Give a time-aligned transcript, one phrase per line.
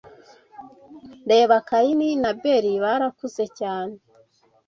[1.29, 3.95] REBA Kayini na Abeli Barakuze cyane